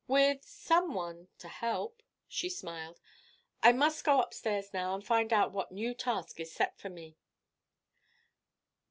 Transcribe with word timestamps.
"With 0.07 0.43
some 0.43 0.95
one 0.95 1.27
to 1.37 1.47
help," 1.47 2.01
she 2.27 2.49
smiled. 2.49 2.99
"I 3.61 3.71
must 3.71 4.03
go 4.03 4.19
up 4.19 4.33
stairs 4.33 4.73
now 4.73 4.95
and 4.95 5.05
find 5.05 5.31
out 5.31 5.51
what 5.51 5.71
new 5.71 5.93
task 5.93 6.39
is 6.39 6.51
set 6.51 6.75
for 6.79 6.89
me." 6.89 7.17